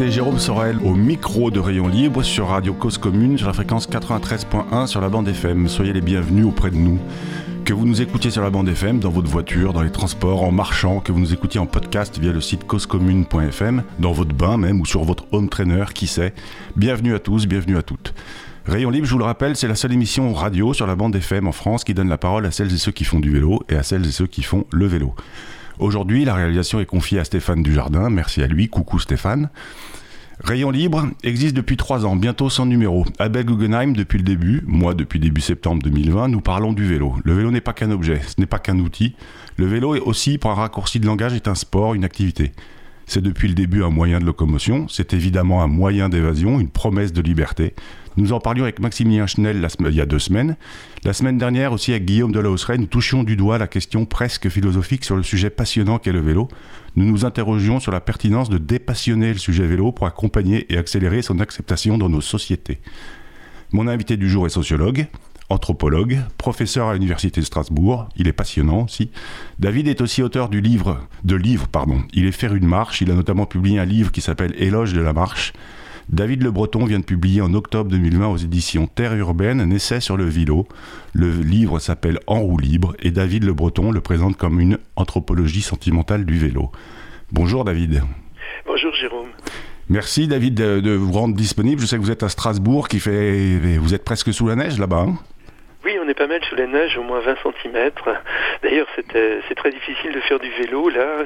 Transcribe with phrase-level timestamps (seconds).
[0.00, 3.86] écoutez Jérôme Sorel au micro de Rayon Libre sur Radio Cause Commune sur la fréquence
[3.86, 5.68] 93.1 sur la bande FM.
[5.68, 6.98] Soyez les bienvenus auprès de nous.
[7.66, 10.52] Que vous nous écoutiez sur la bande FM, dans votre voiture, dans les transports, en
[10.52, 14.80] marchant, que vous nous écoutiez en podcast via le site causecommune.fm, dans votre bain même
[14.80, 16.32] ou sur votre home trainer, qui sait.
[16.76, 18.14] Bienvenue à tous, bienvenue à toutes.
[18.64, 21.46] Rayon Libre, je vous le rappelle, c'est la seule émission radio sur la bande FM
[21.46, 23.76] en France qui donne la parole à celles et ceux qui font du vélo et
[23.76, 25.14] à celles et ceux qui font le vélo.
[25.78, 28.10] Aujourd'hui, la réalisation est confiée à Stéphane Dujardin.
[28.10, 28.68] Merci à lui.
[28.68, 29.50] Coucou Stéphane.
[30.42, 33.04] Rayon Libre existe depuis trois ans, bientôt sans numéro.
[33.18, 37.14] Abel Guggenheim depuis le début, moi depuis début septembre 2020, nous parlons du vélo.
[37.24, 39.14] Le vélo n'est pas qu'un objet, ce n'est pas qu'un outil.
[39.58, 42.52] Le vélo est aussi, pour un raccourci de langage, est un sport, une activité.
[43.06, 47.12] C'est depuis le début un moyen de locomotion, c'est évidemment un moyen d'évasion, une promesse
[47.12, 47.74] de liberté.
[48.16, 50.56] Nous en parlions avec Maximilien Schnell il y a deux semaines.
[51.04, 55.04] La semaine dernière aussi avec Guillaume Delahousseret, nous touchions du doigt la question presque philosophique
[55.04, 56.48] sur le sujet passionnant qu'est le vélo.
[56.96, 61.22] Nous nous interrogions sur la pertinence de dépassionner le sujet vélo pour accompagner et accélérer
[61.22, 62.80] son acceptation dans nos sociétés.
[63.72, 65.06] Mon invité du jour est sociologue,
[65.48, 68.08] anthropologue, professeur à l'université de Strasbourg.
[68.16, 69.10] Il est passionnant aussi.
[69.60, 71.06] David est aussi auteur de livres,
[71.70, 72.02] pardon.
[72.12, 73.00] Il est faire une marche.
[73.00, 75.52] Il a notamment publié un livre qui s'appelle Éloge de la marche.
[76.12, 80.00] David Le Breton vient de publier en octobre 2020 aux éditions Terre urbaine un essai
[80.00, 80.66] sur le vélo.
[81.12, 85.62] Le livre s'appelle En roue libre et David Le Breton le présente comme une anthropologie
[85.62, 86.72] sentimentale du vélo.
[87.30, 88.02] Bonjour David.
[88.66, 89.28] Bonjour Jérôme.
[89.88, 91.80] Merci David de, vous rendre disponible.
[91.80, 94.80] Je sais que vous êtes à Strasbourg, qui fait, vous êtes presque sous la neige
[94.80, 95.06] là-bas.
[95.08, 95.16] Hein?
[95.84, 97.90] Oui, on est pas mal sous la neige, au moins 20 cm.
[98.62, 100.90] D'ailleurs, c'est très difficile de faire du vélo.
[100.90, 101.24] Là,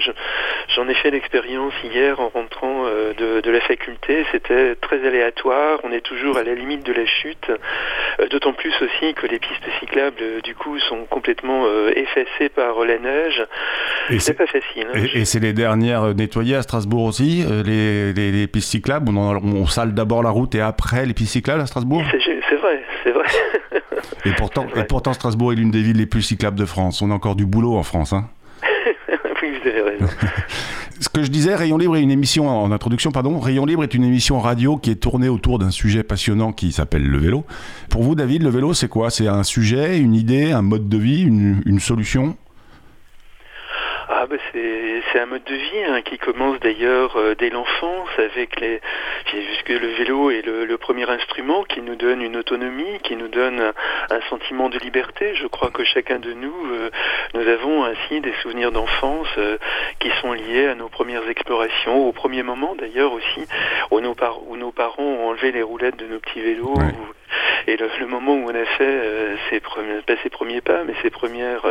[0.68, 4.24] j'en ai fait l'expérience hier en rentrant euh, de, la faculté.
[4.30, 5.80] C'était très aléatoire.
[5.82, 7.50] On est toujours à la limite de la chute.
[8.20, 12.84] Euh, d'autant plus aussi que les pistes cyclables, euh, du coup, sont complètement effacées par
[12.84, 13.42] la neige.
[14.18, 14.86] C'est pas facile.
[14.94, 15.00] Hein.
[15.14, 19.08] et, c'est les dernières nettoyées à Strasbourg aussi, les, pistes cyclables.
[19.08, 22.04] On, on sale d'abord la route et après les pistes cyclables à Strasbourg.
[22.12, 23.26] C'est vrai, c'est vrai.
[24.24, 27.00] Et pourtant, et pourtant, Strasbourg est l'une des villes les plus cyclables de France.
[27.02, 28.12] On a encore du boulot en France.
[28.12, 28.28] Hein
[29.42, 30.06] oui, vous avez raison.
[31.00, 33.94] Ce que je disais, Rayon Libre est une émission, en introduction, pardon, Rayon Libre est
[33.94, 37.44] une émission radio qui est tournée autour d'un sujet passionnant qui s'appelle le vélo.
[37.88, 39.10] Pour vous, David, le vélo, c'est quoi?
[39.10, 42.36] C'est un sujet, une idée, un mode de vie, une, une solution?
[44.34, 44.40] Bah
[45.12, 48.80] c'est un mode de vie hein, qui commence d'ailleurs euh, dès l'enfance avec les
[49.68, 53.72] le vélo est le, premier instrument qui nous donne une autonomie, qui nous donne
[54.10, 55.34] un, sentiment de liberté.
[55.34, 56.90] Je crois que chacun de nous euh,
[57.34, 59.56] nous avons ainsi des souvenirs d'enfance euh,
[60.00, 63.46] qui sont liés à nos premières explorations, au premier moment d'ailleurs aussi
[63.90, 64.16] où nos,
[64.48, 66.74] où nos parents ont enlevé les roulettes de nos petits vélos.
[67.66, 71.10] Et le, moment où on a fait ses premiers, pas ses premiers pas, mais ses
[71.10, 71.66] premières,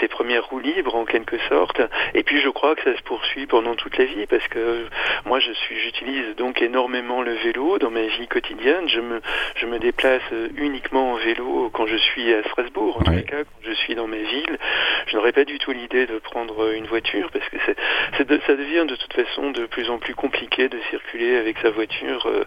[0.00, 1.80] ses premières roues libres en quelque sorte.
[2.14, 4.86] Et puis je crois que ça se poursuit pendant toute la vie parce que
[5.24, 8.88] moi je suis, j'utilise donc énormément le vélo dans ma vie quotidienne.
[8.88, 9.20] Je me,
[9.56, 10.22] je me déplace
[10.56, 12.98] uniquement en vélo quand je suis à Strasbourg.
[13.00, 14.58] En tout cas, quand je suis dans mes villes,
[15.06, 17.76] je n'aurais pas du tout l'idée de prendre une voiture parce que c'est,
[18.46, 22.26] ça devient de toute façon de plus en plus compliqué de circuler avec sa voiture
[22.26, 22.44] euh,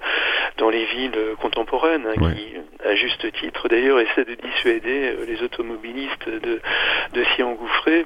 [0.58, 2.08] dans les villes contemporaines.
[2.08, 6.62] Hein, qui, à juste titre d'ailleurs, essaie de dissuader euh, les automobilistes de,
[7.14, 8.06] de s'y engouffrer.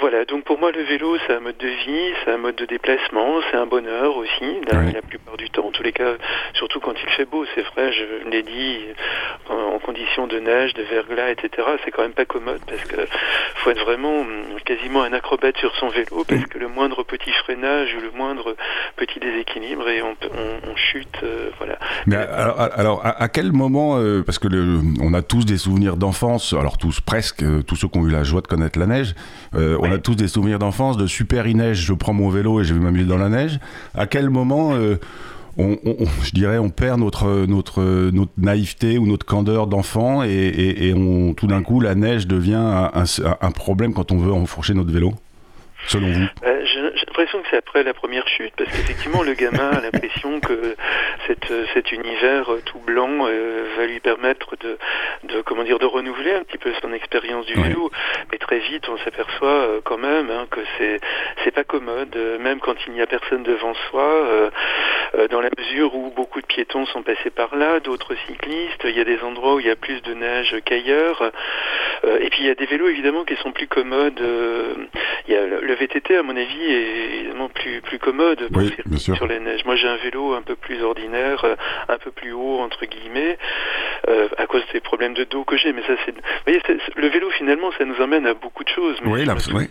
[0.00, 2.64] Voilà, donc pour moi le vélo c'est un mode de vie, c'est un mode de
[2.64, 6.14] déplacement, c'est un bonheur aussi, la, plupart du temps, en tous les cas,
[6.54, 8.78] surtout quand il fait beau, c'est vrai, je l'ai dit,
[9.50, 12.96] en, conditions de neige, de verglas, etc., c'est quand même pas commode parce que
[13.56, 17.32] faut être vraiment hum, quasiment un acrobate sur son vélo parce que le moindre petit
[17.32, 18.54] freinage ou le moindre
[18.96, 20.14] petit déséquilibre et on,
[20.70, 21.78] on, chute, euh, voilà.
[22.06, 25.96] Mais alors, alors à, quel moment, euh, parce que le, on a tous des souvenirs
[25.96, 28.86] d'enfance, alors tous presque, euh, tous ceux qui ont eu la joie de connaître la
[28.86, 29.14] neige,
[29.52, 32.74] on a tous des souvenirs d'enfance de super neige, je prends mon vélo et je
[32.74, 33.58] vais m'amuser dans la neige.
[33.94, 34.72] À quel moment
[35.60, 40.94] on, je dirais, on perd notre, notre, notre naïveté ou notre candeur d'enfant et,
[41.36, 43.04] tout d'un coup, la neige devient un,
[43.40, 45.12] un, problème quand on veut enfourcher notre vélo,
[45.86, 46.26] selon vous?
[47.10, 50.76] L'impression que c'est après la première chute, parce qu'effectivement, le gamin a l'impression que
[51.26, 54.78] cette, cet univers tout blanc euh, va lui permettre de,
[55.24, 57.90] de, comment dire, de renouveler un petit peu son expérience du vélo.
[58.30, 61.00] Mais très vite, on s'aperçoit euh, quand même hein, que c'est
[61.42, 64.50] c'est pas commode, euh, même quand il n'y a personne devant soi,
[65.30, 68.82] dans la mesure où beaucoup de piétons sont passés par là, d'autres cyclistes.
[68.84, 71.32] Il y a des endroits où il y a plus de neige qu'ailleurs.
[72.04, 74.22] et puis il y a des vélos évidemment qui sont plus commodes.
[75.26, 78.62] il y a le VTT, à mon avis, est évidemment plus, plus commode pour
[78.98, 79.64] sur les neiges.
[79.64, 81.56] Moi j'ai un vélo un peu plus ordinaire, euh,
[81.88, 83.38] un peu plus haut entre guillemets.
[84.38, 85.72] à cause des problèmes de dos que j'ai.
[85.72, 86.60] Mais ça, c'est, vous voyez,
[86.96, 88.96] le vélo finalement, ça nous emmène à beaucoup de choses.
[89.04, 89.68] oui, là, oui.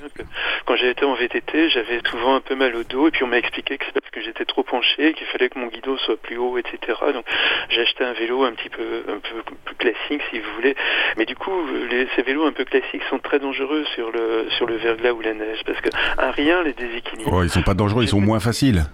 [0.65, 3.27] Quand j'ai été en VTT, j'avais souvent un peu mal au dos, et puis on
[3.27, 6.17] m'a expliqué que c'est parce que j'étais trop penché, qu'il fallait que mon guidon soit
[6.17, 6.97] plus haut, etc.
[7.13, 7.25] Donc
[7.69, 10.75] j'ai acheté un vélo un petit peu, un peu plus classique, si vous voulez.
[11.17, 11.51] Mais du coup,
[11.89, 15.21] les, ces vélos un peu classiques sont très dangereux sur le sur le verglas ou
[15.21, 17.18] la neige, parce que un rien les déséquilibre.
[17.25, 18.85] Oh, ils sont pas dangereux, ils sont moins faciles.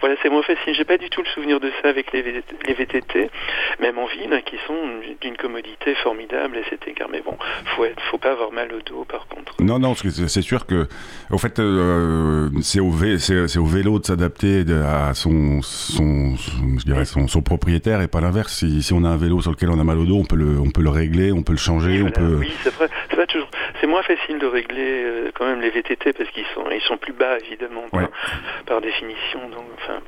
[0.00, 0.74] Voilà, c'est moins facile.
[0.74, 3.30] J'ai pas du tout le souvenir de ça avec les, VTT,
[3.80, 4.74] même en ville, hein, qui sont
[5.20, 7.08] d'une commodité formidable à cet égard.
[7.10, 7.36] Mais bon,
[7.76, 9.54] faut être, faut pas avoir mal au dos, par contre.
[9.60, 10.88] Non, non, c'est sûr que,
[11.30, 17.28] au fait, euh, c'est au, au, vélo de s'adapter à son, son, je dirais son,
[17.28, 18.54] son, propriétaire et pas l'inverse.
[18.54, 20.36] Si, si, on a un vélo sur lequel on a mal au dos, on peut
[20.36, 22.36] le, on peut le régler, on peut le changer, on peut.
[22.40, 22.88] Oui, c'est vrai.
[23.10, 23.43] C'est toujours.
[23.84, 26.96] C'est moins facile de régler euh, quand même les VTT parce qu'ils sont, ils sont
[26.96, 28.08] plus bas évidemment par,
[28.64, 29.40] par définition.
[29.50, 29.98] Donc, enfin,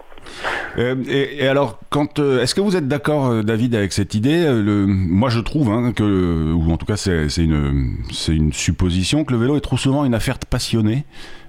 [0.79, 4.87] euh, et, alors, quand euh, est-ce que vous êtes d'accord, David, avec cette idée le,
[4.87, 9.35] Moi, je trouve hein, que, ou en tout cas, c'est une, c'est une supposition que
[9.35, 11.05] le vélo est trop souvent une affaire de passionnés.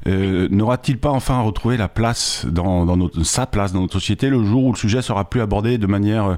[0.05, 4.43] N'aura-t-il pas enfin retrouvé la place dans, dans notre, sa place dans notre société le
[4.43, 6.37] jour où le sujet sera plus abordé de manière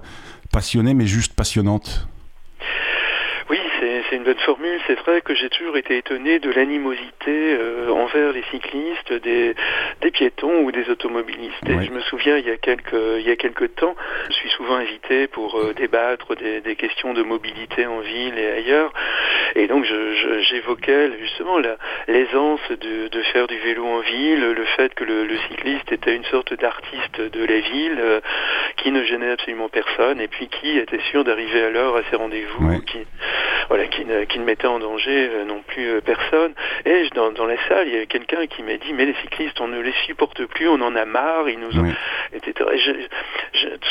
[0.52, 2.08] passionnée, mais juste passionnante?
[4.10, 4.80] C'est une bonne formule.
[4.88, 9.56] C'est vrai que j'ai toujours été étonné de l'animosité euh, envers les cyclistes, des,
[10.02, 11.68] des, piétons ou des automobilistes.
[11.68, 13.96] Et je me souviens, il y a quelques, il y a quelques temps,
[14.30, 18.52] je suis souvent invité pour euh, débattre des, des, questions de mobilité en ville et
[18.52, 18.92] ailleurs.
[19.56, 21.60] Et donc, j'évoquais justement
[22.08, 26.16] l'aisance de, de, faire du vélo en ville, le fait que le, le cycliste était
[26.16, 28.20] une sorte d'artiste de la ville euh,
[28.78, 32.16] qui ne gênait absolument personne et puis qui était sûr d'arriver à l'heure à ses
[32.16, 33.00] rendez-vous, qui,
[33.70, 36.54] voilà, qui ne, qui ne mettait en danger euh, non plus euh, personne.
[36.86, 39.60] Et dans, dans la salle, il y avait quelqu'un qui m'a dit, mais les cyclistes,
[39.62, 41.94] on ne les supporte plus, on en a marre, ils nous ont...
[42.34, 42.70] etc.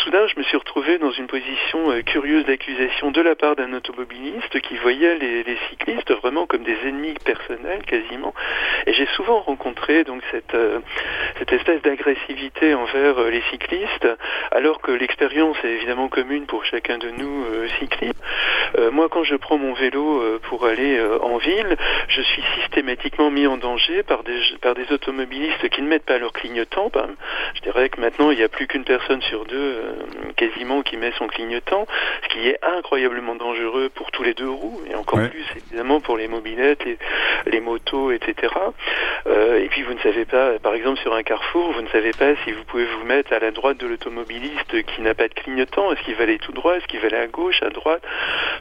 [0.05, 3.73] soudain, je me suis retrouvé dans une position euh, curieuse d'accusation de la part d'un
[3.73, 8.35] automobiliste qui voyait les, les, cyclistes vraiment comme des ennemis personnels, quasiment.
[8.87, 10.57] Et j'ai souvent rencontré donc cette,
[11.39, 14.09] cette espèce d'agressivité envers les cyclistes,
[14.51, 17.45] alors que l'expérience est évidemment commune pour chacun de nous
[17.79, 18.23] cyclistes.
[18.93, 21.77] moi, quand je prends mon vélo euh, pour aller euh, en ville,
[22.09, 26.19] je suis systématiquement mis en danger par des, par des automobilistes qui ne mettent pas
[26.19, 26.91] leur clignotant.
[26.93, 27.09] Ben,
[27.55, 29.93] je dirais que maintenant, il n'y a plus qu'une personne sur deux euh,
[30.37, 31.87] quasiment qui met son clignotant,
[32.23, 36.17] ce qui est incroyablement dangereux pour tous les deux roues, et encore plus évidemment pour
[36.17, 36.99] les mobilettes, les,
[37.47, 38.53] les motos, etc.
[39.27, 42.35] et puis vous ne savez pas, par exemple sur un carrefour, vous ne savez pas
[42.45, 45.93] si vous pouvez vous mettre à la droite de l'automobiliste qui n'a pas de clignotant,
[45.93, 48.03] est-ce qu'il va aller tout droit, est-ce qu'il va aller à gauche, à droite?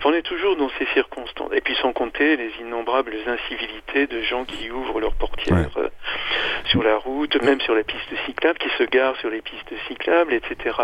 [0.07, 4.45] on est toujours dans ces circonstances et puis sans compter les innombrables incivilités de gens
[4.45, 5.89] qui ouvrent leurs portières euh,
[6.65, 10.33] sur la route, même sur la piste cyclable, qui se garent sur les pistes cyclables,
[10.33, 10.75] etc.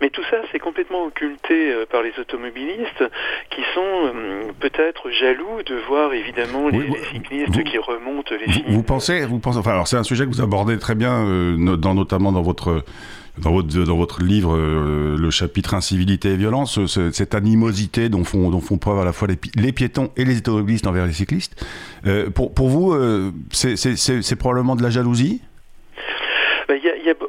[0.00, 3.04] Mais tout ça, c'est complètement occulté euh, par les automobilistes
[3.50, 3.80] qui sont
[4.14, 9.38] euh, peut-être jaloux de voir évidemment les, cyclistes qui remontent les vous, vous pensez, vous
[9.38, 11.24] pensez, enfin, alors c'est un sujet que vous abordez très bien,
[11.56, 12.84] dans, notamment dans votre
[13.38, 18.50] dans votre, dans votre livre, euh, le chapitre Incivilité et violence, cette animosité dont font,
[18.50, 21.64] dont font preuve à la fois les, piétons et les automobilistes envers les cyclistes.
[22.06, 25.42] Euh, pour, pour vous, euh, c'est probablement de la jalousie?
[26.68, 26.72] A,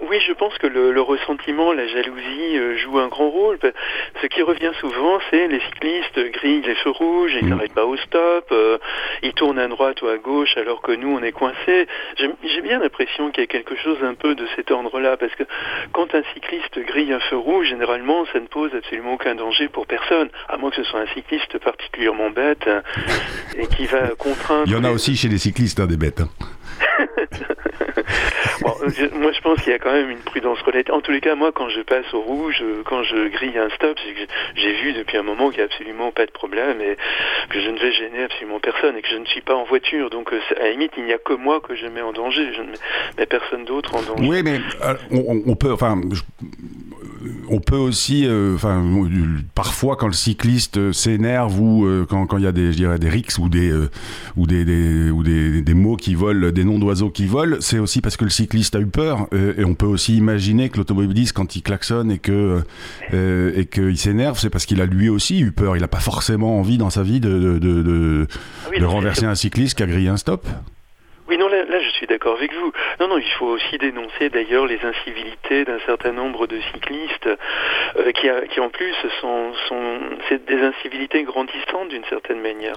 [0.09, 3.57] oui, je pense que le, le ressentiment, la jalousie euh, joue un grand rôle.
[4.21, 7.49] Ce qui revient souvent, c'est les cyclistes grillent les feux rouges, ils mm.
[7.49, 8.77] n'arrêtent pas au stop, euh,
[9.23, 11.87] ils tournent à droite ou à gauche alors que nous, on est coincés.
[12.17, 15.43] J'ai bien l'impression qu'il y a quelque chose un peu de cet ordre-là, parce que
[15.91, 19.87] quand un cycliste grille un feu rouge, généralement, ça ne pose absolument aucun danger pour
[19.87, 22.81] personne, à moins que ce soit un cycliste particulièrement bête hein,
[23.57, 24.63] et qui va contraindre...
[24.67, 26.21] Il y en a aussi chez les cyclistes, hein, des bêtes.
[26.21, 26.29] Hein.
[29.13, 30.93] moi, je pense qu'il y a quand même une prudence relative.
[30.93, 33.97] En tous les cas, moi, quand je passe au rouge, quand je grille un stop,
[34.55, 36.97] j'ai vu depuis un moment qu'il n'y a absolument pas de problème et
[37.49, 40.09] que je ne vais gêner absolument personne et que je ne suis pas en voiture.
[40.09, 42.51] Donc, euh, à la limite, il n'y a que moi que je mets en danger.
[42.53, 42.71] Je ne
[43.17, 44.27] mets personne d'autre en danger.
[44.27, 44.95] Oui, mais euh,
[45.45, 45.99] on, peut, enfin,
[47.49, 48.83] on peut aussi, euh, enfin,
[49.55, 53.09] parfois quand le cycliste s'énerve ou euh, quand il y a des, je dirais, des
[53.09, 53.89] rixes ou des euh,
[54.35, 57.79] ou des, des, ou des, des, mots qui volent, des noms d'oiseaux qui volent, c'est
[57.79, 59.27] aussi parce que le cycliste a eu peur.
[59.33, 62.63] et on peut aussi imaginer que l'automobiliste, quand il klaxonne et que
[63.13, 65.75] et qu'il s'énerve, c'est parce qu'il a lui aussi eu peur.
[65.75, 68.27] Il n'a pas forcément envie dans sa vie de de, de, de,
[68.65, 70.47] ah de renverser un cycliste qui a grillé un stop.
[71.29, 72.71] Oui, non, là je suis d'accord avec vous.
[72.99, 77.29] Non, non, il faut aussi dénoncer d'ailleurs les incivilités d'un certain nombre de cyclistes
[77.97, 79.51] euh, qui, a, qui en plus sont,
[80.29, 82.73] des incivilités grandissantes d'une certaine manière.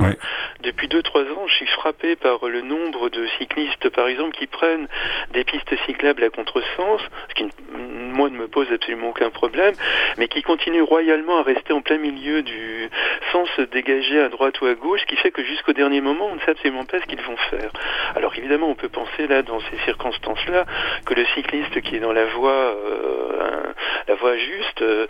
[0.60, 4.46] Depuis deux trois ans, je suis frappé par le nombre de cyclistes, par exemple, qui
[4.46, 4.88] prennent
[5.32, 9.74] des pistes cyclables à contresens, ce qui moi ne me pose absolument aucun problème,
[10.18, 12.90] mais qui continuent royalement à rester en plein milieu du
[13.32, 16.34] sens dégagé à droite ou à gauche, ce qui fait que jusqu'au dernier moment, on
[16.34, 17.70] ne sait absolument pas ce qu'ils vont faire.
[18.14, 20.66] Alors évidemment, on peut penser là, dans ces circonstances-là,
[21.06, 23.72] que le cycliste qui est dans la voie, euh,
[24.08, 25.06] la voie juste, euh,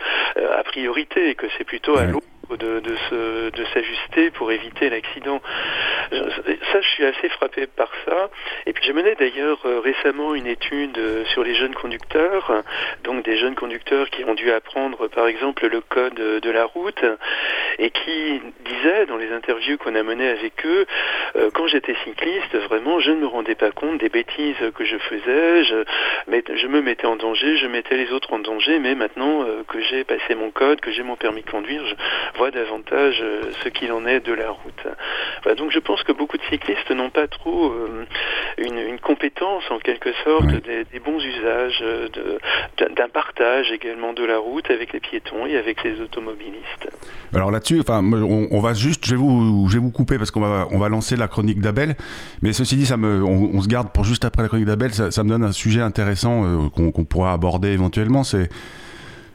[0.57, 2.25] a priorité, et que c'est plutôt à l'autre
[2.57, 5.41] de, de s'ajuster pour éviter l'accident.
[6.11, 8.29] Ça, je suis assez frappé par ça.
[8.65, 12.63] Et puis, j'ai mené d'ailleurs euh, récemment une étude euh, sur les jeunes conducteurs,
[13.03, 17.03] donc des jeunes conducteurs qui ont dû apprendre, par exemple, le code de la route,
[17.79, 20.85] et qui disaient dans les interviews qu'on a menées avec eux,
[21.35, 24.97] euh, quand j'étais cycliste, vraiment, je ne me rendais pas compte des bêtises que je
[24.97, 25.83] faisais, je,
[26.55, 30.03] je me mettais en danger, je mettais les autres en danger, mais maintenant que j'ai
[30.03, 31.95] passé mon code, que j'ai mon permis de conduire, je
[32.49, 35.55] davantage euh, ce qu'il en est de la route.
[35.57, 38.05] donc je pense que beaucoup de cyclistes n'ont pas trop euh,
[38.57, 42.07] une, compétence en quelque sorte des, bons usages, euh,
[42.77, 46.89] d'un partage également de la route avec les piétons et avec les automobilistes.
[47.33, 50.41] Alors là-dessus, enfin, on, va juste, je vais vous, je vais vous couper parce qu'on
[50.41, 51.95] va, on va lancer la chronique d'Abel.
[52.41, 54.93] Mais ceci dit, ça me, on, se garde pour juste après la chronique d'Abel.
[54.93, 58.23] Ça, me donne un sujet intéressant qu'on pourra aborder éventuellement.
[58.23, 58.49] C'est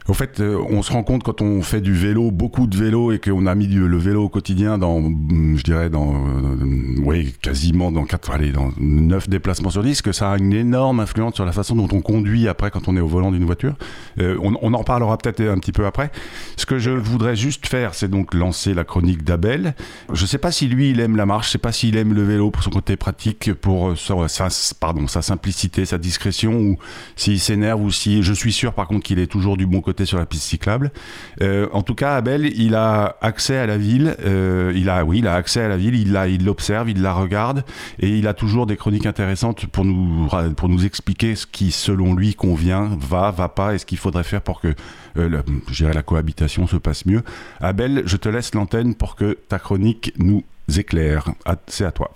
[0.07, 3.11] au fait, euh, on se rend compte quand on fait du vélo, beaucoup de vélo,
[3.11, 7.91] et qu'on a mis le vélo au quotidien dans, je dirais, dans, euh, oui, quasiment
[7.91, 11.45] dans quatre, allez, dans neuf déplacements sur 10, que ça a une énorme influence sur
[11.45, 13.75] la façon dont on conduit après quand on est au volant d'une voiture.
[14.19, 16.11] Euh, on, en reparlera peut-être un petit peu après.
[16.55, 19.75] Ce que je voudrais juste faire, c'est donc lancer la chronique d'Abel.
[20.13, 21.97] Je ne sais pas si lui, il aime la marche, je ne sais pas s'il
[21.97, 26.77] aime le vélo pour son côté pratique, pour sa simplicité, sa discrétion, ou
[27.17, 29.96] s'il s'énerve, ou si, je suis sûr par contre qu'il est toujours du bon côté
[30.05, 30.91] sur la piste cyclable.
[31.41, 34.15] Euh, en tout cas, Abel, il a accès à la ville.
[34.25, 35.95] Euh, il a, oui, il a accès à la ville.
[35.95, 37.63] Il la, il l'observe, il la regarde,
[37.99, 42.13] et il a toujours des chroniques intéressantes pour nous, pour nous expliquer ce qui, selon
[42.13, 44.73] lui, convient, va, va pas, et ce qu'il faudrait faire pour que,
[45.17, 47.23] euh, dirais, la cohabitation se passe mieux.
[47.59, 50.43] Abel, je te laisse l'antenne pour que ta chronique nous
[50.75, 51.29] éclaire.
[51.67, 52.13] C'est à toi.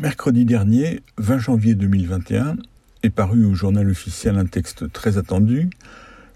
[0.00, 2.56] Mercredi dernier, 20 janvier 2021,
[3.02, 5.70] est paru au journal officiel un texte très attendu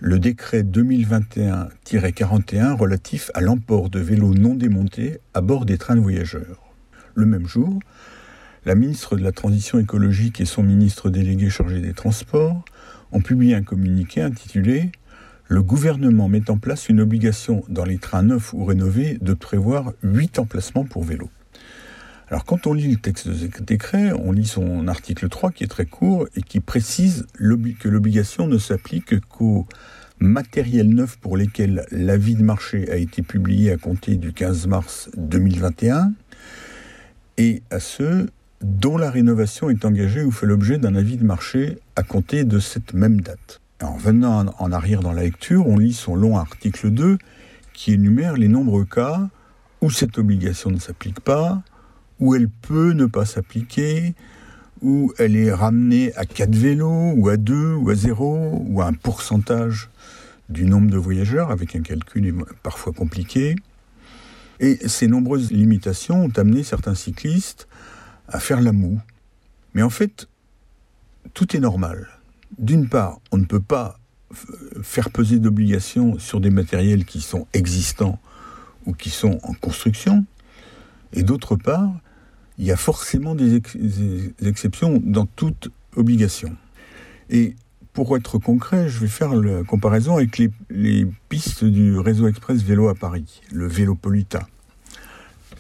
[0.01, 6.01] le décret 2021-41 relatif à l'emport de vélos non démontés à bord des trains de
[6.01, 6.73] voyageurs.
[7.15, 7.81] Le même jour,
[8.65, 12.65] la ministre de la Transition écologique et son ministre délégué chargé des Transports
[13.11, 14.93] ont publié un communiqué intitulé
[15.49, 19.95] Le gouvernement met en place une obligation dans les trains neufs ou rénovés de prévoir
[20.05, 21.31] 8 emplacements pour vélos.
[22.31, 25.65] Alors quand on lit le texte de ce décret, on lit son article 3 qui
[25.65, 29.67] est très court et qui précise que l'obligation ne s'applique qu'aux
[30.19, 35.11] matériels neufs pour lesquels l'avis de marché a été publié à compter du 15 mars
[35.17, 36.13] 2021
[37.39, 38.29] et à ceux
[38.61, 42.59] dont la rénovation est engagée ou fait l'objet d'un avis de marché à compter de
[42.59, 43.61] cette même date.
[43.81, 47.17] En venant en arrière dans la lecture, on lit son long article 2
[47.73, 49.29] qui énumère les nombreux cas
[49.81, 51.63] où cette obligation ne s'applique pas,
[52.21, 54.15] où elle peut ne pas s'appliquer,
[54.83, 58.87] où elle est ramenée à 4 vélos, ou à 2, ou à 0, ou à
[58.87, 59.91] un pourcentage
[60.49, 63.57] du nombre de voyageurs, avec un calcul parfois compliqué.
[64.61, 67.69] Et ces nombreuses limitations ont amené certains cyclistes
[68.29, 69.01] à faire la moue.
[69.75, 70.29] Mais en fait,
[71.35, 72.09] tout est normal.
[72.59, 73.99] D'une part, on ne peut pas
[74.83, 78.19] faire peser d'obligations sur des matériels qui sont existants
[78.87, 80.25] ou qui sont en construction.
[81.13, 81.93] Et d'autre part,
[82.59, 83.63] il y a forcément des,
[84.45, 86.57] exceptions dans toute obligation.
[87.31, 87.55] Et
[87.93, 90.39] pour être concret, je vais faire la comparaison avec
[90.71, 94.47] les, pistes du réseau express vélo à Paris, le Vélopolita.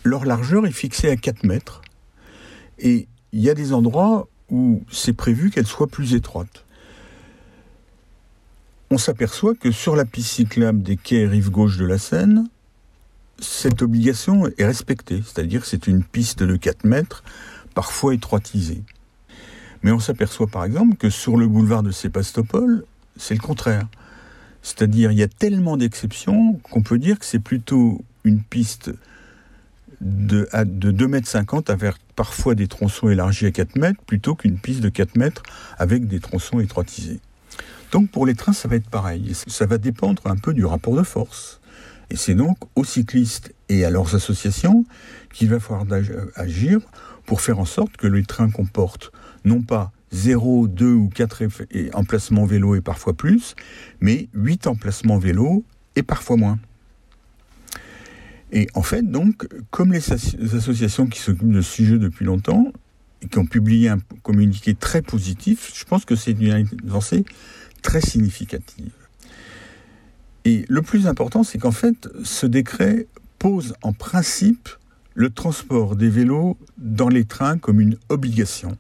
[0.05, 1.83] Leur largeur est fixée à 4 mètres
[2.79, 6.65] et il y a des endroits où c'est prévu qu'elle soit plus étroite.
[8.91, 12.49] On s'aperçoit que sur la piste cyclable des quais rive gauche de la Seine,
[13.39, 17.23] cette obligation est respectée, c'est-à-dire c'est une piste de 4 mètres,
[17.75, 18.83] parfois étroitisée.
[19.83, 22.85] Mais on s'aperçoit par exemple que sur le boulevard de Sébastopol,
[23.17, 23.87] c'est le contraire.
[24.63, 28.91] C'est-à-dire il y a tellement d'exceptions qu'on peut dire que c'est plutôt une piste
[30.01, 34.59] de, de 2 mètres 50 avec parfois des tronçons élargis à 4 mètres plutôt qu'une
[34.59, 35.43] piste de 4 mètres
[35.79, 37.21] avec des tronçons étroitisés.
[37.93, 39.33] Donc pour les trains, ça va être pareil.
[39.47, 41.61] Ça va dépendre un peu du rapport de force.
[42.11, 44.85] Et c'est donc aux cyclistes et à leurs associations
[45.33, 45.87] qu'il va falloir
[46.37, 46.81] agir
[47.27, 49.13] pour faire en sorte que les trains comportent
[49.45, 51.45] non pas 0, 2 ou 4
[51.93, 53.55] emplacements vélo et parfois plus,
[54.01, 55.65] mais 8 emplacements vélo
[55.97, 56.59] et parfois moins.
[58.51, 62.73] Et en fait, donc, comme les associations qui s'occupent de ce sujet depuis longtemps,
[63.31, 67.25] qui ont publié un communiqué très positif, je pense que c'est une avancée
[67.83, 68.93] très significative.
[70.49, 73.07] Et le plus important, c'est qu'en fait, ce décret
[73.39, 74.71] pose en principe
[75.13, 78.79] le transport des vélos dans les trains comme une obligation,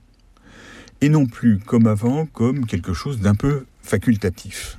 [1.02, 4.78] et non plus comme avant, comme quelque chose d'un peu facultatif.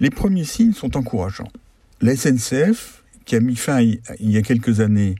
[0.00, 1.52] Les premiers signes sont encourageants.
[2.00, 4.00] La SNCF, qui a mis fin il
[4.30, 5.16] y a quelques années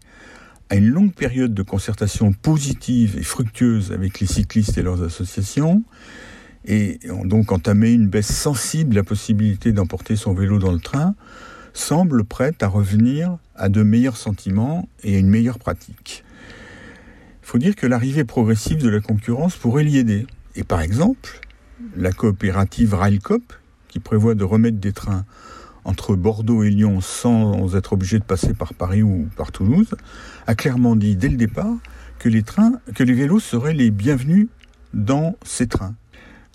[0.71, 5.83] à une longue période de concertation positive et fructueuse avec les cyclistes et leurs associations,
[6.65, 10.81] et ont donc entamé une baisse sensible de la possibilité d'emporter son vélo dans le
[10.81, 11.15] train,
[11.73, 16.25] semble prête à revenir à de meilleurs sentiments et à une meilleure pratique.
[17.43, 20.27] Il faut dire que l'arrivée progressive de la concurrence pourrait l'y aider.
[20.57, 21.41] Et par exemple,
[21.97, 23.43] la coopérative Railcop,
[23.89, 25.25] qui prévoit de remettre des trains
[25.85, 29.95] entre Bordeaux et Lyon sans être obligé de passer par Paris ou par Toulouse,
[30.47, 31.75] a clairement dit dès le départ
[32.19, 34.49] que les trains, que les vélos seraient les bienvenus
[34.93, 35.95] dans ces trains.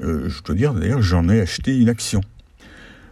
[0.02, 2.22] Euh, je dois dire d'ailleurs, j'en ai acheté une action.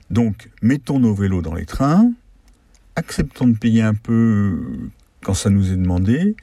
[0.10, 2.12] Donc, mettons nos vélos dans les trains,
[2.96, 4.90] acceptons de payer un peu
[5.22, 6.36] quand ça nous est demandé,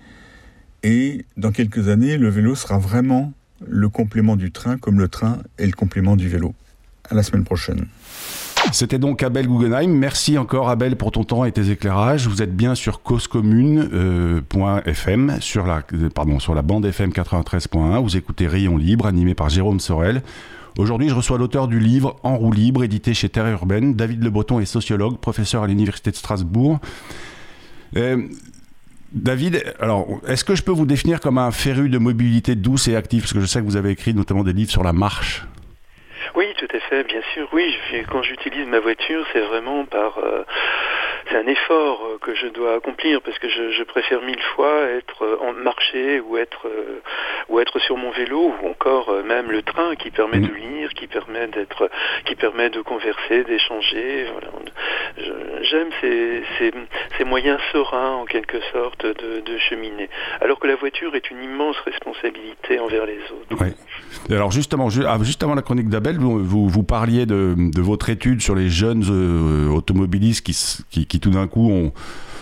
[0.83, 3.33] et dans quelques années, le vélo sera vraiment
[3.67, 6.55] le complément du train, comme le train est le complément du vélo.
[7.09, 7.87] À la semaine prochaine.
[8.73, 9.89] C'était donc Abel Guggenheim.
[9.89, 12.29] Merci encore Abel pour ton temps et tes éclairages.
[12.29, 15.83] Vous êtes bien sur causecommune.fm, euh, sur la,
[16.39, 18.03] sur la bande FM 93.1.
[18.03, 20.23] Vous écoutez Rayon Libre, animé par Jérôme Sorel.
[20.79, 23.95] Aujourd'hui, je reçois l'auteur du livre En roue libre, édité chez Terre Urbaine.
[23.95, 26.79] David Le Breton est sociologue, professeur à l'Université de Strasbourg.
[27.97, 28.23] Euh,
[29.13, 32.95] David, alors, est-ce que je peux vous définir comme un féru de mobilité douce et
[32.95, 33.23] active?
[33.23, 35.45] Parce que je sais que vous avez écrit notamment des livres sur la marche.
[36.35, 37.49] Oui, tout à fait, bien sûr.
[37.53, 37.77] Oui,
[38.11, 40.19] quand j'utilise ma voiture, c'est vraiment par...
[40.19, 40.45] Euh,
[41.29, 45.25] c'est un effort euh, que je dois accomplir parce que je, préfère mille fois être
[45.25, 46.67] euh, en marcher ou être
[47.49, 50.57] ou être sur mon vélo ou encore même le train qui permet de mm.
[50.57, 51.91] lire, qui permet d'être,
[52.25, 54.27] qui permet de converser, d'échanger.
[54.33, 54.49] Voilà.
[55.71, 60.09] J'aime ces, moyens sereins en quelque sorte de, cheminer.
[60.41, 63.75] Alors que la voiture est une immense responsabilité envers les autres.
[64.31, 68.55] Alors justement, ah, juste avant la chronique d'Abel, vous, vous, parliez de, votre étude sur
[68.55, 71.93] les jeunes euh, automobilistes qui, qui, tout d'un coup ont,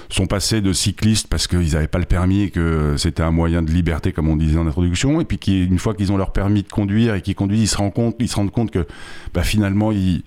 [0.08, 3.62] sont passés de cyclistes parce qu'ils n'avaient pas le permis et que c'était un moyen
[3.62, 6.32] de liberté, comme on disait en introduction, et puis qui, une fois qu'ils ont leur
[6.32, 8.86] permis de conduire et qu'ils conduisent, ils se rendent compte, ils se rendent compte que
[9.34, 10.22] bah, finalement, ils,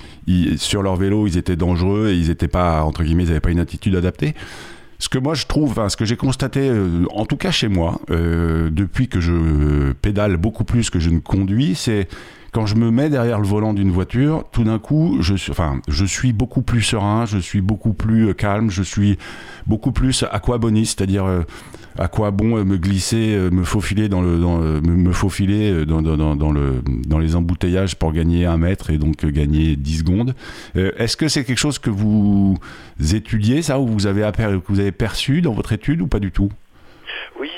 [0.58, 3.52] sur leur vélo, ils étaient dangereux et ils n'étaient pas, entre guillemets, ils n'avaient pas
[3.52, 4.36] une attitude adaptée.
[5.00, 7.68] Ce que moi je trouve, enfin, ce que j'ai constaté, euh, en tout cas chez
[7.68, 12.08] moi, euh, depuis que je pédale beaucoup plus que je ne conduis, c'est
[12.52, 15.82] quand je me mets derrière le volant d'une voiture, tout d'un coup, je suis, enfin,
[15.88, 19.18] je suis beaucoup plus serein, je suis beaucoup plus euh, calme, je suis
[19.68, 21.26] beaucoup plus aquaboniste, c'est-à-dire
[21.98, 24.38] à quoi bon me glisser, me faufiler dans le,
[24.82, 29.26] me faufiler dans, dans, dans, le, dans les embouteillages pour gagner un mètre et donc
[29.26, 30.36] gagner 10 secondes.
[30.76, 32.58] Est-ce que c'est quelque chose que vous
[33.14, 36.32] étudiez, ça, ou vous avez, que vous avez perçu dans votre étude ou pas du
[36.32, 36.50] tout?
[37.40, 37.51] Oui,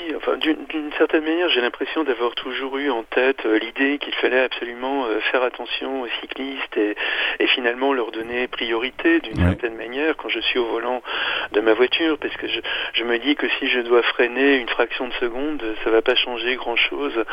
[0.52, 5.06] d'une certaine manière, j'ai l'impression d'avoir toujours eu en tête euh, l'idée qu'il fallait absolument
[5.06, 6.94] euh, faire attention aux cyclistes et,
[7.40, 11.02] et finalement leur donner priorité d'une certaine manière quand je suis au volant
[11.52, 12.60] de ma voiture, parce que je,
[12.94, 16.14] je, me dis que si je dois freiner une fraction de seconde, ça va pas
[16.14, 17.24] changer grand-chose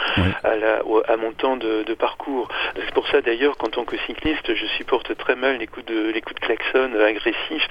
[0.44, 2.48] à, la, à mon temps de, de parcours.
[2.76, 6.12] C'est pour ça d'ailleurs qu'en tant que cycliste, je supporte très mal les coups de,
[6.12, 7.68] les coups de klaxon agressifs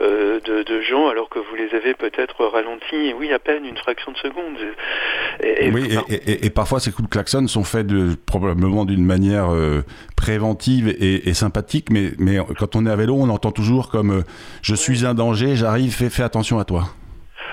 [0.00, 3.76] euh, de, de gens, alors que vous les avez peut-être ralentis, oui, à peine une
[3.76, 4.58] fraction de seconde.
[5.42, 9.82] Et, oui, et, parfois ces coups de klaxon sont faits de, probablement d'une manière euh,
[10.16, 14.22] préventive et, sympathique, mais, mais quand on est à vélo, on entend toujours comme euh,
[14.62, 16.88] je suis un danger, j'arrive, fais attention à toi.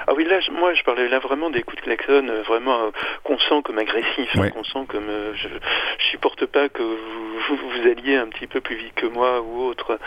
[0.08, 2.90] Ah oui, là, moi, je parlais là vraiment des coups de klaxon, euh, vraiment euh,
[3.24, 7.56] qu'on sent comme agressifs, hein, qu'on sent comme euh, je, je supporte pas que vous,
[7.56, 10.00] vous, alliez un petit peu plus vite que moi ou autre.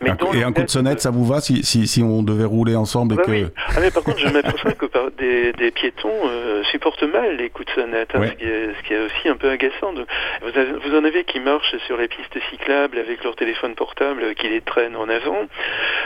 [0.00, 2.76] Mais et un coup de sonnette, ça vous va si, si, si on devait rouler
[2.76, 3.30] ensemble et bah que...
[3.30, 3.46] oui.
[3.68, 6.10] Ah mais par contre, je m'aperçois que par des, des piétons
[6.70, 9.36] supportent mal les coups de sonnette, hein, ce, qui est, ce, qui est, aussi un
[9.36, 9.92] peu agaçant.
[9.94, 10.50] Vous,
[10.84, 14.60] vous, en avez qui marchent sur les pistes cyclables avec leur téléphone portable, qui les
[14.60, 15.42] traînent en avant.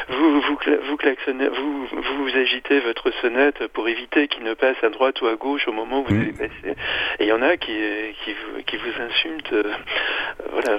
[0.09, 4.76] Vous vous, vous, klaxonnez, vous, vous, vous agitez votre sonnette pour éviter qu'il ne passe
[4.83, 6.76] à droite ou à gauche au moment où vous allez passer.
[7.18, 7.76] Et il y en a qui,
[8.24, 9.52] qui, vous, qui vous insultent.
[9.52, 9.72] Euh,
[10.52, 10.78] voilà,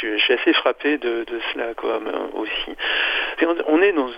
[0.00, 2.00] je, suis assez frappé de, de cela quoi,
[2.34, 2.76] aussi.
[3.66, 4.08] On est dans,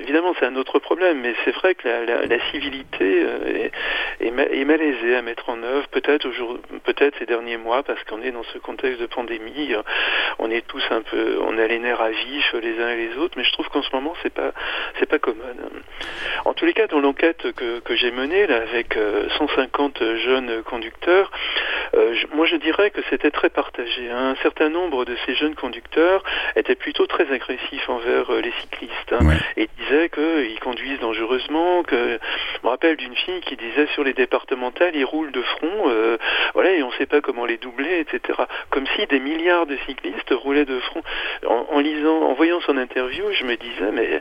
[0.00, 3.68] évidemment, c'est un autre problème, mais c'est vrai que la, la, civilité euh,
[4.20, 6.28] est, est, malaisée à mettre en œuvre, peut-être
[6.84, 9.74] peut-être ces derniers mois, parce qu'on est dans ce contexte de pandémie,
[10.38, 13.16] on est tous un peu, on a les nerfs à vif les uns et les
[13.16, 14.52] autres, mais je trouve qu'en ce moment, c'est pas,
[14.98, 15.56] c'est pas commode.
[16.44, 18.96] En tous les cas, dans l'enquête que, j'ai menée avec
[19.36, 21.32] 150 jeunes conducteurs,
[22.34, 24.10] moi je dirais que c'était très partagé.
[24.10, 24.30] Hein.
[24.30, 26.22] Un certain nombre de ces jeunes conducteurs
[26.56, 29.26] étaient plutôt très agressifs envers les cyclistes hein,
[29.56, 31.82] et disaient qu'ils conduisent dangereusement.
[31.82, 32.18] Que...
[32.54, 36.18] Je me rappelle d'une fille qui disait sur les départementales, ils roulent de front,
[36.54, 38.38] voilà, et on ne sait pas comment les doubler, etc.
[38.70, 41.02] Comme si des milliards de cyclistes roulaient de front.
[41.46, 44.20] En, lisant, en voyant son interview, je me disais, mais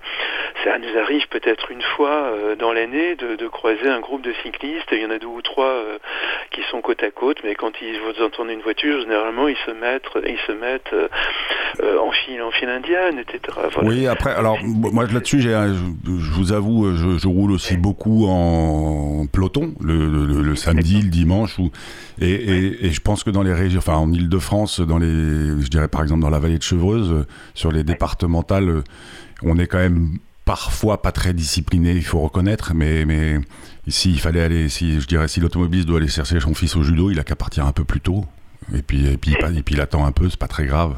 [0.63, 4.87] ça nous arrive peut-être une fois euh, dans l'année de, croiser un groupe de cyclistes.
[4.91, 5.97] Il y en a deux ou trois euh,
[6.51, 10.03] qui sont côte à côte, mais quand ils entendent une voiture, généralement ils se mettent,
[10.27, 13.57] ils se mettent euh, en file, en indienne, etc.
[13.83, 20.55] Oui, après, alors moi là-dessus, je, vous avoue, je, roule aussi beaucoup en peloton le,
[20.55, 21.55] samedi, le dimanche,
[22.19, 26.01] et, je pense que dans les régions, enfin en Ile-de-France, dans les, je dirais par
[26.01, 28.83] exemple dans la vallée de Chevreuse, sur les départementales,
[29.41, 30.17] on est quand même
[30.53, 33.39] parfois pas très discipliné, il faut reconnaître, mais, mais
[33.87, 37.09] il fallait aller, si, je dirais, si l'automobiliste doit aller chercher son fils au judo,
[37.09, 38.21] il a qu'à partir un peu plus tôt.
[38.71, 40.93] Et puis, et puis, et puis il attend un peu, c'est pas très grave.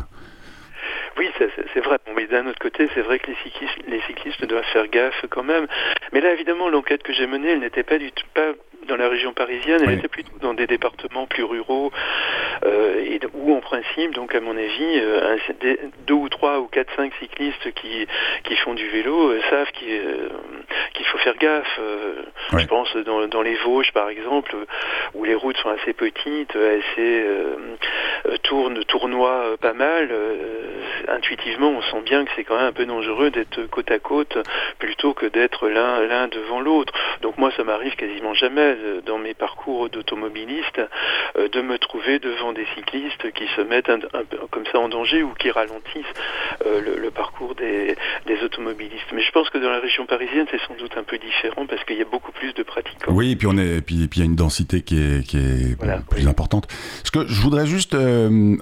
[1.18, 1.98] Oui, c'est vrai.
[2.18, 5.44] mais d'un autre côté, c'est vrai que les cyclistes, les cyclistes doivent faire gaffe quand
[5.44, 5.68] même.
[6.12, 8.52] Mais là, évidemment, l'enquête que j'ai menée, elle n'était pas du tout pas
[8.88, 11.92] dans la région parisienne, elle était plutôt dans des départements plus ruraux,
[12.66, 15.38] euh, et où en principe, donc à mon avis, euh,
[16.08, 18.08] deux ou trois ou quatre, cinq cyclistes qui,
[18.44, 21.80] qui font du vélo euh, savent qu'il faut faire gaffe.
[22.58, 24.56] Je pense dans, dans, les Vosges, par exemple,
[25.14, 27.26] où les routes sont assez petites, assez
[28.44, 30.10] tournent, tournoient pas mal.
[31.08, 34.38] intuitivement, on sent bien que c'est quand même un peu dangereux d'être côte à côte
[34.80, 36.94] plutôt que d'être l'un l'un devant l'autre.
[37.22, 38.75] Donc moi, ça m'arrive quasiment jamais
[39.06, 40.82] dans mes parcours d'automobiliste
[41.38, 44.00] euh, de me trouver devant des cyclistes qui se mettent un,
[44.52, 46.06] comme ça en danger ou qui ralentissent
[46.66, 47.96] euh, le, parcours des,
[48.44, 49.12] automobilistes.
[49.14, 51.84] Mais je pense que dans la région parisienne, c'est sans doute un peu différent parce
[51.86, 53.12] qu'il y a beaucoup plus de pratiquants.
[53.12, 55.38] Oui, et puis on est, puis, puis il y a une densité qui est, qui
[55.38, 55.78] est
[56.10, 56.68] plus importante.
[57.04, 58.58] Ce que je voudrais juste euh,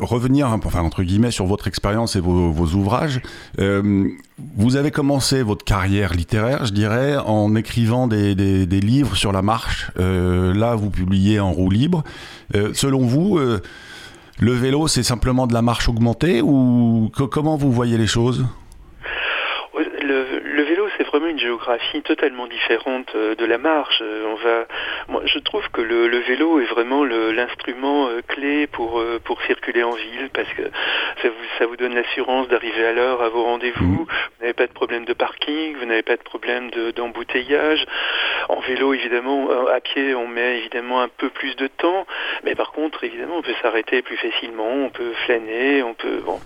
[0.00, 3.20] revenir, enfin entre guillemets, sur votre expérience et vos, ouvrages.
[3.58, 4.08] Euh,
[4.56, 8.34] vous avez commencé votre carrière littéraire, je dirais, en écrivant des,
[8.66, 9.90] livres sur la marche.
[9.98, 12.04] Euh, là, vous publiez en roue libre.
[12.72, 18.06] selon vous, le vélo, c'est simplement de la marche augmentée ou comment vous voyez les
[18.06, 18.44] choses?
[21.58, 24.00] Géographie totalement différente euh, de la marche.
[24.02, 24.66] Euh, on va,
[25.08, 29.92] moi, je trouve que le, vélo est vraiment l'instrument euh, clé pour pour circuler en
[29.92, 30.62] ville parce que
[31.22, 34.02] ça vous ça vous donne l'assurance d'arriver à l'heure à vos rendez-vous.
[34.02, 34.06] Mmh.
[34.06, 37.84] Vous n'avez pas de problème de parking, vous n'avez pas de problème d'embouteillage.
[38.48, 42.06] en vélo, évidemment, à pied, on met évidemment un peu plus de temps,
[42.44, 46.20] mais par contre, évidemment, on peut s'arrêter plus facilement, on peut flâner, on peut.
[46.24, 46.40] Bon,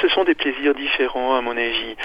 [0.00, 1.96] ce sont des plaisirs différents à mon avis.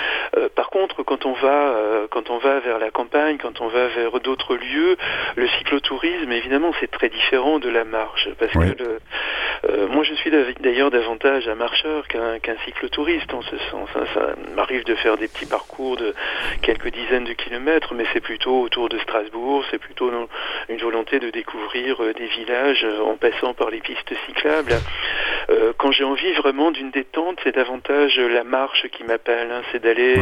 [0.56, 3.88] par contre, quand on va euh, quand on va vers la campagne, quand on va
[3.88, 4.98] vers d'autres lieux,
[5.36, 9.00] le cyclotourisme évidemment c'est très différent de la marche parce que
[9.70, 13.90] euh, moi je suis d'ailleurs davantage un marcheur qu'un cyclotouriste en ce sens.
[13.96, 14.06] Hein.
[14.14, 16.14] Ça m'arrive de faire des petits parcours de
[16.62, 20.12] quelques dizaines de kilomètres, mais c'est plutôt autour de Strasbourg, c'est plutôt
[20.70, 24.74] une volonté de découvrir euh, des villages en passant par les pistes cyclables.
[25.78, 29.62] quand j'ai envie vraiment d'une détente, c'est davantage la marche qui m'appelle, hein.
[29.72, 30.16] c'est d'aller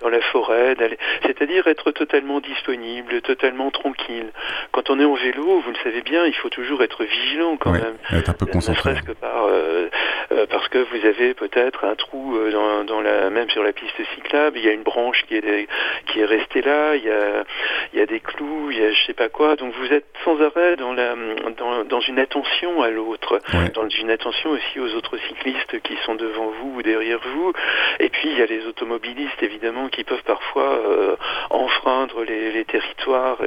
[0.00, 0.74] dans la forêt
[1.22, 4.30] c'est-à-dire être totalement disponible, totalement tranquille.
[4.72, 7.72] Quand on est en vélo, vous le savez bien, il faut toujours être vigilant quand
[7.72, 7.96] même.
[8.12, 8.81] Être un peu concentré.
[9.20, 9.88] Par, euh,
[10.32, 14.00] euh, parce que vous avez peut-être un trou euh, dans, la, même sur la piste
[14.14, 15.68] cyclable, il y a une branche qui est,
[16.06, 17.44] qui est restée là, il y a,
[17.92, 19.56] il y a des clous, il y a je sais pas quoi.
[19.56, 21.14] Donc vous êtes sans arrêt dans, la,
[21.84, 23.40] dans, une attention à l'autre,
[23.74, 27.52] dans une attention aussi aux autres cyclistes qui sont devant vous ou derrière vous.
[28.00, 31.16] Et puis il y a les automobilistes évidemment qui peuvent parfois euh,
[31.50, 33.38] enfreindre les, territoires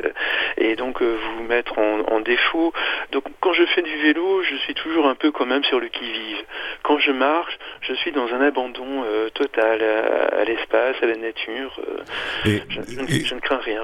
[0.58, 2.74] et, donc euh, vous mettre en, défaut.
[3.12, 5.88] Donc quand je fais du vélo, je suis toujours un peu quand même sur le
[5.88, 6.38] qui-vive.
[6.84, 11.80] Quand je marche, je suis dans un abandon euh, total à, l'espace, à la nature.
[12.46, 13.82] Et, je, ne crains rien.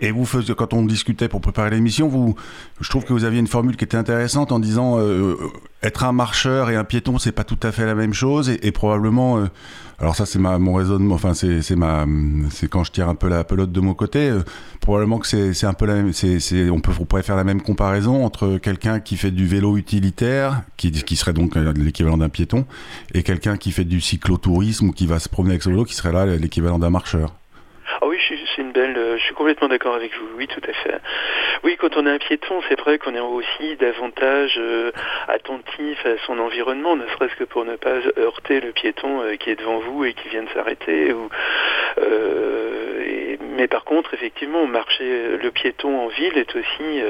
[0.00, 2.36] et, vous faisiez, quand on discutait pour préparer l'émission, vous,
[2.80, 4.98] je trouve que vous aviez une formule qui était intéressante en disant
[5.82, 8.72] être un marcheur et un piéton, c'est pas tout à fait la même chose et,
[8.72, 9.48] probablement
[10.00, 12.06] alors ça c'est mon raisonnement, enfin c'est ma
[12.50, 14.44] c'est quand je tire un peu la pelote de mon côté, euh,
[14.80, 18.24] probablement que c'est un peu la même, c'est on peut pourrait faire la même comparaison
[18.24, 22.64] entre quelqu'un qui fait du vélo utilitaire, qui qui serait donc euh, l'équivalent d'un piéton,
[23.12, 25.94] et quelqu'un qui fait du cyclotourisme ou qui va se promener avec son vélo, qui
[25.94, 27.34] serait là l'équivalent d'un marcheur.
[28.00, 28.96] Ah oui, c'est une belle.
[28.96, 30.26] Euh, je suis complètement d'accord avec vous.
[30.36, 31.00] Oui, tout à fait.
[31.64, 34.92] Oui, quand on est un piéton, c'est vrai qu'on est aussi davantage euh,
[35.26, 39.50] attentif à son environnement, ne serait-ce que pour ne pas heurter le piéton euh, qui
[39.50, 41.12] est devant vous et qui vient de s'arrêter.
[41.12, 41.28] Ou,
[43.56, 47.02] mais par contre, effectivement, marcher le piéton en ville est aussi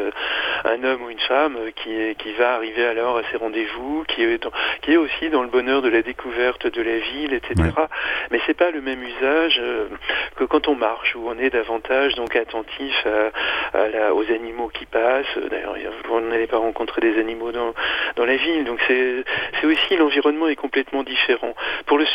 [0.65, 4.23] un homme ou une femme qui, est, qui va arriver alors à ses rendez-vous, qui
[4.23, 4.49] est,
[4.81, 7.55] qui est aussi dans le bonheur de la découverte de la ville, etc.
[8.31, 9.61] Mais c'est pas le même usage
[10.37, 13.07] que quand on marche, où on est davantage donc attentif
[13.75, 14.38] à, aux animaux
[14.73, 15.27] qui passent.
[15.51, 15.75] D'ailleurs,
[16.09, 17.75] vous n'allez pas rencontrer des animaux dans,
[18.17, 21.55] dans la ville, donc c'est aussi l'environnement est complètement différent.
[21.87, 22.07] Pour le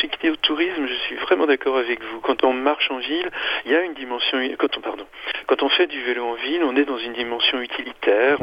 [0.42, 2.20] tourisme, je suis vraiment d'accord avec vous.
[2.20, 3.30] Quand on marche en ville,
[3.64, 4.38] il y a une dimension.
[4.58, 5.06] Quand on pardon,
[5.46, 8.38] quand on fait du vélo en ville, on est dans une dimension utilitaire.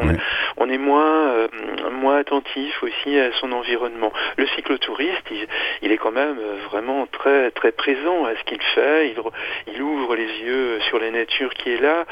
[0.58, 1.48] On, est moins euh,
[1.92, 4.12] moins attentif aussi à son environnement.
[4.38, 5.48] Le cyclotouriste, il,
[5.82, 9.10] il est quand même euh, vraiment très très présent à ce qu'il fait.
[9.10, 9.22] Il,
[9.74, 12.06] il ouvre les yeux sur la nature qui est là.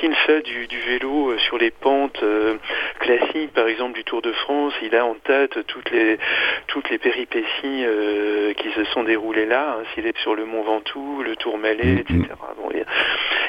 [0.00, 2.24] S'il fait du, du, vélo euh, sur les pentes
[3.00, 6.18] classiques, par exemple du Tour de France, il a en tête toutes les
[6.66, 7.84] toutes les péripéties
[8.56, 9.76] qui se sont déroulées là.
[9.78, 12.20] Hein, S'il est sur le Mont Ventoux, le Tourmalet, etc.
[12.58, 12.84] Bon, il, y a,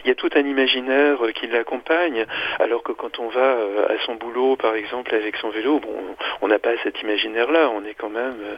[0.06, 2.26] il, y a, tout un imaginaire qui l'accompagne,
[2.60, 3.58] alors que quand on va
[3.90, 5.94] à son boulot, par exemple, avec son vélo, bon,
[6.42, 7.70] on n'a pas cet imaginaire-là.
[7.74, 8.56] On est quand même, euh,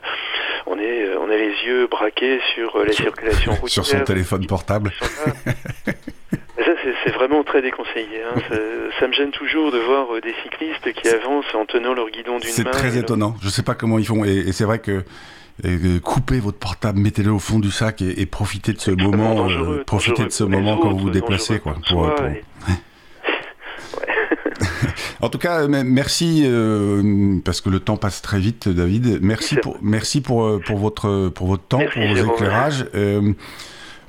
[0.65, 3.69] on est, euh, on a les yeux braqués sur euh, la circulation routière.
[3.85, 4.91] Sur son téléphone portable.
[7.05, 8.23] C'est vraiment très déconseillé.
[8.23, 8.41] Hein.
[8.99, 12.49] Ça, me gêne toujours de voir des cyclistes qui avancent en tenant leur guidon d'une
[12.49, 12.55] main.
[12.55, 13.35] C'est très étonnant.
[13.41, 14.25] Je ne sais pas comment ils font.
[14.25, 15.03] Et, c'est vrai que
[15.99, 19.47] coupez votre portable, mettez-le au fond du sac et, profitez de ce moment,
[19.85, 21.75] profitez de ce moment quand vous vous déplacez, quoi.
[21.87, 22.09] Pour,
[25.21, 29.19] en tout cas, merci euh, parce que le temps passe très vite, David.
[29.21, 32.85] Merci pour merci pour euh, pour votre pour votre temps, pour vos éclairages.
[32.95, 33.33] Euh,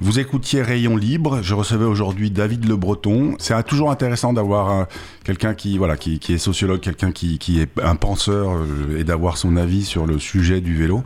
[0.00, 1.40] vous écoutiez Rayon Libre.
[1.42, 3.34] Je recevais aujourd'hui David Le Breton.
[3.38, 4.86] C'est toujours intéressant d'avoir
[5.24, 9.56] quelqu'un qui, voilà, qui, est sociologue, quelqu'un qui, est un penseur euh, et d'avoir son
[9.56, 11.02] avis sur le sujet du vélo.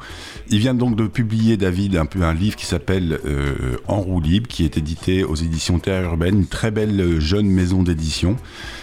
[0.49, 4.21] Il vient donc de publier, David, un peu un livre qui s'appelle euh, En roue
[4.21, 8.37] libre, qui est édité aux éditions Terre Urbaine, une très belle euh, jeune maison d'édition.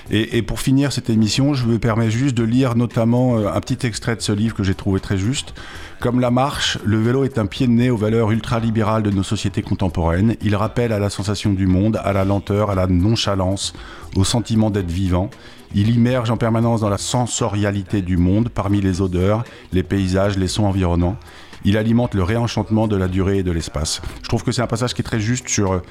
[0.10, 3.86] Et, et, pour finir cette émission, je me permets juste de lire notamment un petit
[3.86, 5.54] extrait de ce livre que j'ai trouvé très juste.
[6.00, 9.24] Comme la marche, le vélo est un pied de nez aux valeurs ultralibérales de nos
[9.24, 10.36] sociétés contemporaines.
[10.42, 13.74] Il rappelle à la sensation du monde, à la lenteur, à la nonchalance,
[14.16, 15.32] au sentiment d'être vivant.
[15.74, 20.48] Il immerge en permanence dans la sensorialité du monde, parmi les odeurs, les paysages, les
[20.48, 21.18] sons environnants.
[21.66, 24.04] Il alimente le réenchantement de la durée et de l'espace.
[24.22, 25.82] Je trouve que c'est un passage qui est très juste sur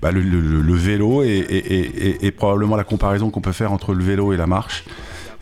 [0.00, 4.46] bah, le, vélo et, probablement la comparaison qu'on peut faire entre le vélo et la
[4.46, 4.84] marche.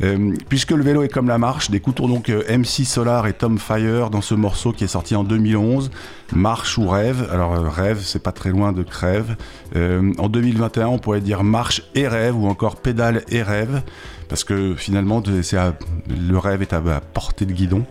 [0.03, 3.59] Euh, puisque le vélo est comme la marche, d'écoutons donc euh, MC Solar et Tom
[3.59, 5.91] Fire dans ce morceau qui est sorti en 2011,
[6.33, 7.29] Marche ou Rêve.
[7.33, 9.37] Alors euh, Rêve, c'est pas très loin de Crève.
[9.75, 13.83] en 2021, on pourrait dire Marche et Rêve ou encore Pédale et Rêve,
[14.29, 17.85] parce que finalement, le rêve est à, à portée de guidon.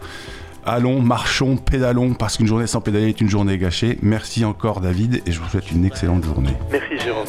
[0.65, 3.97] Allons, marchons, pédalons, parce qu'une journée sans pédaler est une journée gâchée.
[4.01, 6.53] Merci encore David et je vous souhaite une excellente journée.
[6.71, 7.25] Merci Jérôme.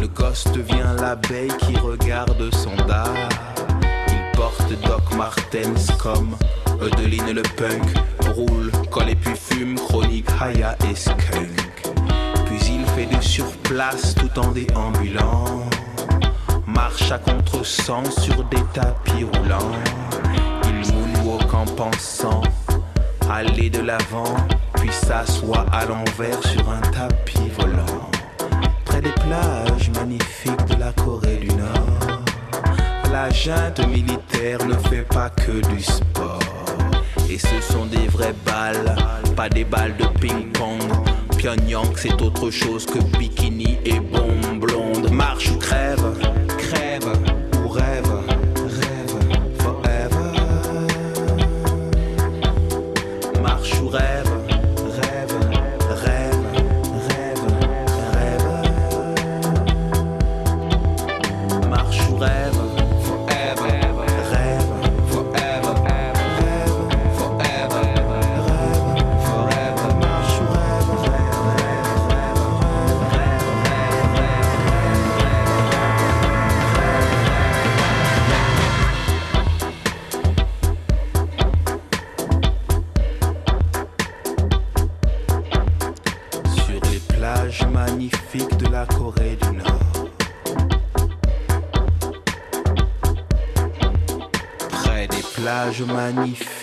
[0.00, 3.14] Le gosse devient l'abeille qui regarde son dard.
[4.08, 6.36] Il porte Doc Martens comme
[6.82, 7.84] Eudeline le punk.
[8.34, 11.86] Roule, colle et puis fume, chronique Haya et skunk.
[12.46, 15.68] Puis il fait du surplace tout en déambulant.
[16.66, 19.70] Marche à contre-sens sur des tapis roulants.
[20.64, 22.42] Il moonwalk en pensant
[23.30, 24.34] aller de l'avant
[24.74, 28.03] puis s'assoit à l'envers sur un tapis volant.
[29.04, 32.22] Des plages magnifiques de la Corée du Nord,
[33.12, 36.38] la junte militaire ne fait pas que du sport.
[37.28, 38.96] Et ce sont des vraies balles,
[39.36, 40.80] pas des balles de ping-pong.
[41.36, 45.10] Pyongyang, c'est autre chose que bikini et bombe blonde.
[45.10, 46.43] Marche ou crève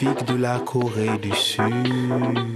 [0.04, 2.51] de la Corée du Sud.